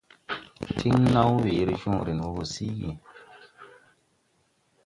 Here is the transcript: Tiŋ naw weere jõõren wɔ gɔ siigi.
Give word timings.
Tiŋ 0.77 0.95
naw 1.13 1.29
weere 1.43 1.73
jõõren 1.81 2.19
wɔ 2.25 2.29
gɔ 2.35 2.43
siigi. 2.53 2.91